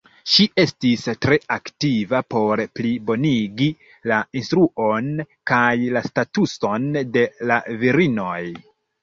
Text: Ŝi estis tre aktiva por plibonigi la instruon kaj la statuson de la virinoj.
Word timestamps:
Ŝi 0.35 0.43
estis 0.61 1.01
tre 1.25 1.35
aktiva 1.55 2.21
por 2.35 2.63
plibonigi 2.79 3.67
la 4.13 4.19
instruon 4.41 5.13
kaj 5.53 5.71
la 5.99 6.05
statuson 6.09 6.91
de 7.19 7.29
la 7.53 7.61
virinoj. 7.85 8.43